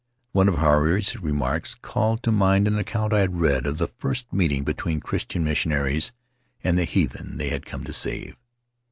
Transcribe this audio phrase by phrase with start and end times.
[0.31, 4.33] One of Huirai's remarks called to mind an account I had read of that first
[4.33, 6.11] meet ing between Christian missionaries
[6.63, 8.35] and the heathen they had come to save.